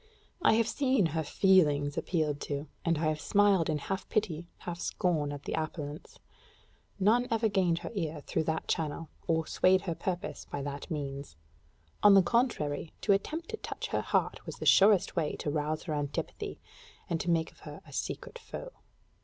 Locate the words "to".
2.49-2.65, 13.01-13.13, 13.49-13.57, 15.35-15.51, 17.21-17.29